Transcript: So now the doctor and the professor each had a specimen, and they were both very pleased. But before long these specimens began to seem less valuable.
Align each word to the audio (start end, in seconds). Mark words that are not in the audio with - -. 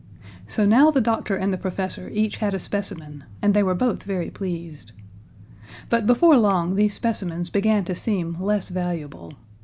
So 0.47 0.65
now 0.65 0.89
the 0.89 0.99
doctor 0.99 1.35
and 1.35 1.53
the 1.53 1.59
professor 1.59 2.09
each 2.09 2.37
had 2.37 2.55
a 2.55 2.59
specimen, 2.59 3.23
and 3.39 3.53
they 3.53 3.61
were 3.61 3.75
both 3.75 4.01
very 4.01 4.31
pleased. 4.31 4.93
But 5.89 6.07
before 6.07 6.39
long 6.39 6.73
these 6.73 6.95
specimens 6.95 7.51
began 7.51 7.83
to 7.85 7.93
seem 7.93 8.41
less 8.41 8.69
valuable. 8.69 9.33